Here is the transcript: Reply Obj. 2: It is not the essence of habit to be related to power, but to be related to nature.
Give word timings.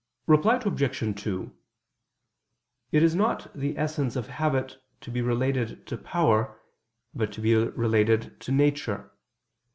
Reply 0.25 0.55
Obj. 0.65 1.21
2: 1.21 1.55
It 2.91 3.03
is 3.03 3.13
not 3.13 3.51
the 3.53 3.77
essence 3.77 4.15
of 4.15 4.29
habit 4.29 4.79
to 5.01 5.11
be 5.11 5.21
related 5.21 5.85
to 5.85 5.95
power, 5.95 6.59
but 7.13 7.31
to 7.33 7.39
be 7.39 7.53
related 7.53 8.39
to 8.41 8.51
nature. 8.51 9.11